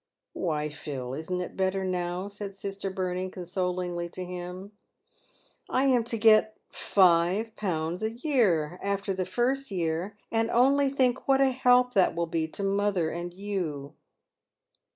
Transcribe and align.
"Why, 0.33 0.69
Phil, 0.69 1.13
isn't 1.13 1.41
it 1.41 1.55
better 1.55 1.85
now," 1.85 2.27
said 2.27 2.55
sister 2.55 2.89
Bertie, 2.89 3.29
consolingly 3.29 4.09
to 4.09 4.25
him." 4.25 4.71
I 5.69 5.83
am 5.85 6.03
to 6.05 6.17
get 6.17 6.57
51. 6.71 7.97
a 8.01 8.07
year, 8.07 8.79
after 8.81 9.13
the 9.13 9.25
first 9.25 9.69
year, 9.69 10.17
and 10.31 10.49
only 10.49 10.89
think 10.89 11.27
what 11.27 11.39
a 11.39 11.51
help 11.51 11.93
that 11.93 12.15
will 12.15 12.25
be 12.25 12.47
to 12.47 12.63
mother 12.63 13.11
and 13.11 13.31
you." 13.31 13.93